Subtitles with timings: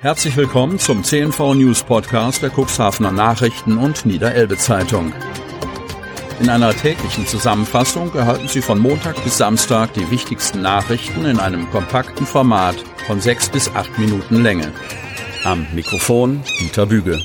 [0.00, 5.12] Herzlich willkommen zum CNV News Podcast der Cuxhavener Nachrichten und Niederelbe Zeitung.
[6.38, 11.68] In einer täglichen Zusammenfassung erhalten Sie von Montag bis Samstag die wichtigsten Nachrichten in einem
[11.70, 12.76] kompakten Format
[13.08, 14.72] von sechs bis acht Minuten Länge.
[15.42, 17.20] Am Mikrofon Dieter Büge.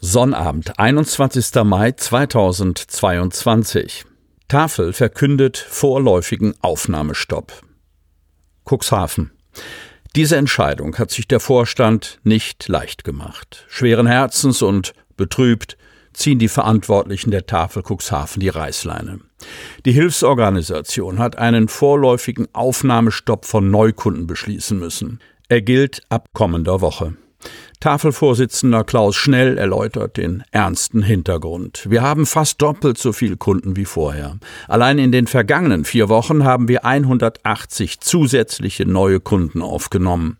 [0.00, 1.62] Sonnabend, 21.
[1.64, 4.06] Mai 2022.
[4.48, 7.52] Tafel verkündet vorläufigen Aufnahmestopp.
[8.64, 9.32] Cuxhaven.
[10.16, 13.64] Diese Entscheidung hat sich der Vorstand nicht leicht gemacht.
[13.68, 15.76] Schweren Herzens und betrübt
[16.12, 19.20] ziehen die Verantwortlichen der Tafel Cuxhaven die Reißleine.
[19.84, 25.20] Die Hilfsorganisation hat einen vorläufigen Aufnahmestopp von Neukunden beschließen müssen.
[25.48, 27.14] Er gilt ab kommender Woche.
[27.80, 31.86] Tafelvorsitzender Klaus Schnell erläutert den ernsten Hintergrund.
[31.88, 34.38] Wir haben fast doppelt so viele Kunden wie vorher.
[34.68, 40.36] Allein in den vergangenen vier Wochen haben wir 180 zusätzliche neue Kunden aufgenommen.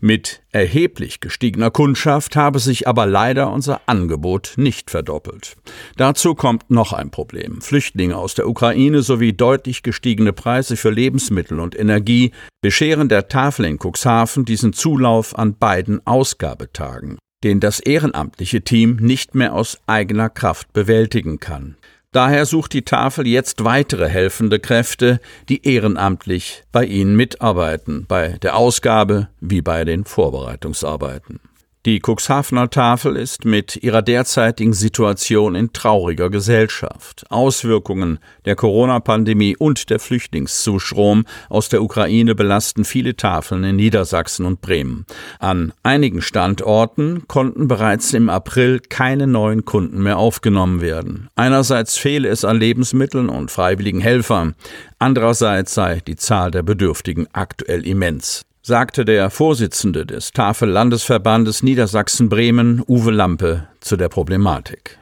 [0.00, 5.56] Mit erheblich gestiegener Kundschaft habe sich aber leider unser Angebot nicht verdoppelt.
[5.96, 7.60] Dazu kommt noch ein Problem.
[7.60, 13.64] Flüchtlinge aus der Ukraine sowie deutlich gestiegene Preise für Lebensmittel und Energie bescheren der Tafel
[13.66, 20.30] in Cuxhaven diesen Zulauf an beiden Ausgabetagen, den das ehrenamtliche Team nicht mehr aus eigener
[20.30, 21.76] Kraft bewältigen kann.
[22.12, 25.18] Daher sucht die Tafel jetzt weitere helfende Kräfte,
[25.48, 31.40] die ehrenamtlich bei ihnen mitarbeiten, bei der Ausgabe wie bei den Vorbereitungsarbeiten.
[31.84, 37.24] Die Cuxhavener Tafel ist mit ihrer derzeitigen Situation in trauriger Gesellschaft.
[37.28, 44.60] Auswirkungen der Corona-Pandemie und der Flüchtlingszustrom aus der Ukraine belasten viele Tafeln in Niedersachsen und
[44.60, 45.06] Bremen.
[45.40, 51.30] An einigen Standorten konnten bereits im April keine neuen Kunden mehr aufgenommen werden.
[51.34, 54.54] Einerseits fehle es an Lebensmitteln und freiwilligen Helfern,
[55.00, 63.10] andererseits sei die Zahl der Bedürftigen aktuell immens sagte der Vorsitzende des Tafel-Landesverbandes Niedersachsen-Bremen, Uwe
[63.10, 64.98] Lampe, zu der Problematik.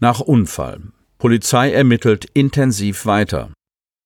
[0.00, 0.80] Nach Unfall.
[1.18, 3.50] Polizei ermittelt intensiv weiter.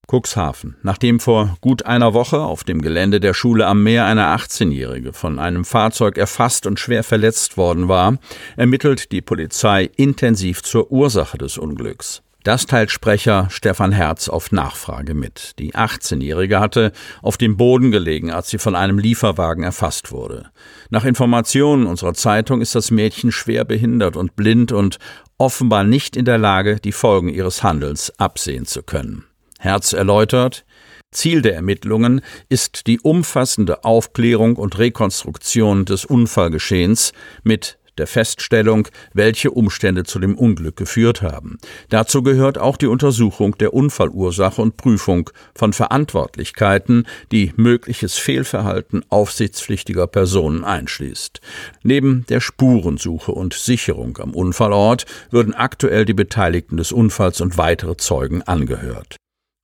[0.06, 0.77] Cuxhaven.
[0.82, 5.38] Nachdem vor gut einer Woche auf dem Gelände der Schule am Meer eine 18-Jährige von
[5.38, 8.19] einem Fahrzeug erfasst und schwer verletzt worden war,
[8.56, 12.22] ermittelt die Polizei intensiv zur Ursache des Unglücks.
[12.44, 15.59] Das teilt Sprecher Stefan Herz auf Nachfrage mit.
[15.59, 20.50] Die 18-Jährige hatte auf dem Boden gelegen, als sie von einem Lieferwagen erfasst wurde.
[20.88, 24.98] Nach Informationen unserer Zeitung ist das Mädchen schwer behindert und blind und
[25.37, 29.25] offenbar nicht in der Lage, die Folgen ihres Handelns absehen zu können.
[29.59, 30.65] Herz erläutert,
[31.10, 37.12] Ziel der Ermittlungen ist die umfassende Aufklärung und Rekonstruktion des Unfallgeschehens
[37.43, 41.59] mit der Feststellung, welche Umstände zu dem Unglück geführt haben.
[41.88, 50.06] Dazu gehört auch die Untersuchung der Unfallursache und Prüfung von Verantwortlichkeiten, die mögliches Fehlverhalten aufsichtspflichtiger
[50.06, 51.41] Personen einschließt.
[51.82, 57.97] Neben der Spurensuche und Sicherung am Unfallort würden aktuell die Beteiligten des Unfalls und weitere
[57.97, 59.18] Zeugen angehört.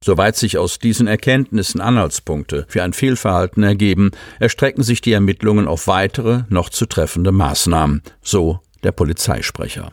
[0.05, 5.87] Soweit sich aus diesen Erkenntnissen Anhaltspunkte für ein Fehlverhalten ergeben, erstrecken sich die Ermittlungen auf
[5.87, 9.93] weitere, noch zu treffende Maßnahmen, so der Polizeisprecher.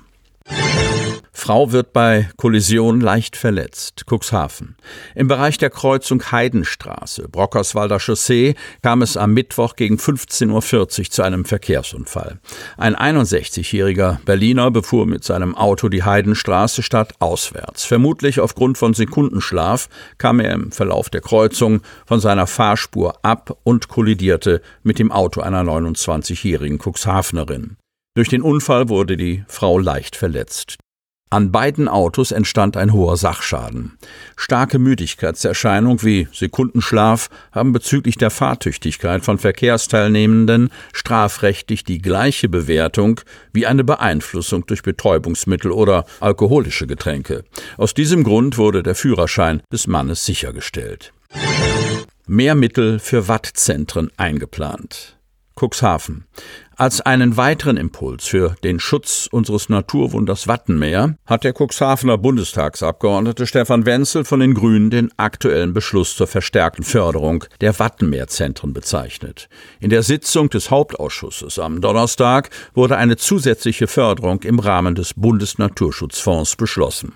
[1.41, 4.03] Frau wird bei Kollision leicht verletzt.
[4.07, 4.75] Cuxhaven.
[5.15, 8.53] Im Bereich der Kreuzung Heidenstraße, Brockerswalder Chaussee,
[8.83, 12.39] kam es am Mittwoch gegen 15.40 Uhr zu einem Verkehrsunfall.
[12.77, 17.85] Ein 61-jähriger Berliner befuhr mit seinem Auto die Heidenstraße stadtauswärts.
[17.85, 23.87] Vermutlich aufgrund von Sekundenschlaf kam er im Verlauf der Kreuzung von seiner Fahrspur ab und
[23.87, 27.77] kollidierte mit dem Auto einer 29-jährigen Cuxhavenerin.
[28.13, 30.77] Durch den Unfall wurde die Frau leicht verletzt.
[31.33, 33.97] An beiden Autos entstand ein hoher Sachschaden.
[34.35, 43.21] Starke Müdigkeitserscheinung wie Sekundenschlaf haben bezüglich der Fahrtüchtigkeit von Verkehrsteilnehmenden strafrechtlich die gleiche Bewertung
[43.53, 47.45] wie eine Beeinflussung durch Betäubungsmittel oder alkoholische Getränke.
[47.77, 51.13] Aus diesem Grund wurde der Führerschein des Mannes sichergestellt.
[52.27, 55.17] Mehr Mittel für Wattzentren eingeplant.
[55.55, 56.25] Cuxhaven.
[56.81, 63.85] Als einen weiteren Impuls für den Schutz unseres Naturwunders Wattenmeer hat der Cuxhavener Bundestagsabgeordnete Stefan
[63.85, 69.47] Wenzel von den Grünen den aktuellen Beschluss zur verstärkten Förderung der Wattenmeerzentren bezeichnet.
[69.79, 76.55] In der Sitzung des Hauptausschusses am Donnerstag wurde eine zusätzliche Förderung im Rahmen des Bundesnaturschutzfonds
[76.55, 77.13] beschlossen.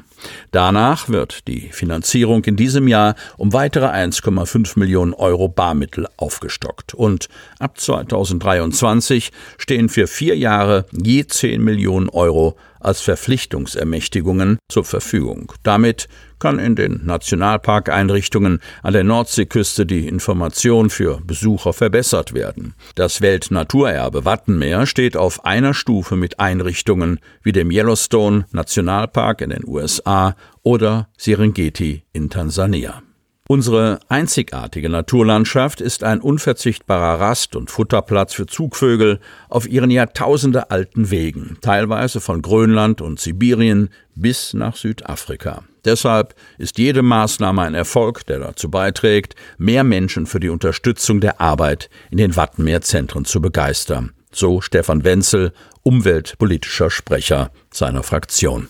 [0.52, 7.28] Danach wird die Finanzierung in diesem Jahr um weitere 1,5 Millionen Euro Barmittel aufgestockt und
[7.60, 15.52] ab 2023 stehen für vier Jahre je 10 Millionen Euro als Verpflichtungsermächtigungen zur Verfügung.
[15.64, 16.08] Damit
[16.40, 22.76] kann in den Nationalparkeinrichtungen an der Nordseeküste die Information für Besucher verbessert werden.
[22.94, 29.66] Das Weltnaturerbe Wattenmeer steht auf einer Stufe mit Einrichtungen wie dem Yellowstone Nationalpark in den
[29.66, 33.05] USA oder Serengeti in Tansania.
[33.48, 39.20] Unsere einzigartige Naturlandschaft ist ein unverzichtbarer Rast- und Futterplatz für Zugvögel
[39.50, 45.64] auf ihren Jahrtausende alten Wegen, teilweise von Grönland und Sibirien bis nach Südafrika.
[45.86, 51.40] Deshalb ist jede Maßnahme ein Erfolg, der dazu beiträgt, mehr Menschen für die Unterstützung der
[51.40, 54.14] Arbeit in den Wattenmeerzentren zu begeistern.
[54.32, 55.54] So Stefan Wenzel,
[55.84, 58.70] umweltpolitischer Sprecher seiner Fraktion.